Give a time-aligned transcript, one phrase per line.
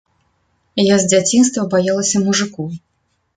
[0.83, 2.67] Я з дзяцінства баялася мужыкоў.